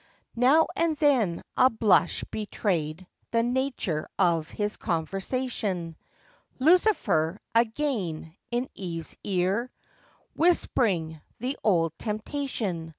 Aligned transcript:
Now 0.41 0.65
and 0.75 0.97
then 0.97 1.43
a 1.55 1.69
blush 1.69 2.23
betrayed 2.31 3.05
the 3.29 3.43
Nature 3.43 4.09
of 4.17 4.49
his 4.49 4.75
conversation— 4.75 5.95
Lucifer, 6.57 7.39
again, 7.53 8.33
in 8.49 8.67
Eve's 8.73 9.15
ear 9.23 9.71
Whispering 10.33 11.21
the 11.37 11.55
old 11.63 11.93
temptation. 11.99 12.89